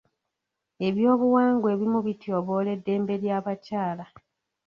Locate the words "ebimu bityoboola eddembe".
1.73-3.13